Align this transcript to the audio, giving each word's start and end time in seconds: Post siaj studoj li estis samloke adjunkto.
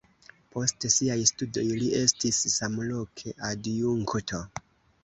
Post 0.55 0.87
siaj 0.93 1.17
studoj 1.31 1.65
li 1.83 1.91
estis 2.01 2.41
samloke 2.57 3.39
adjunkto. 3.53 4.43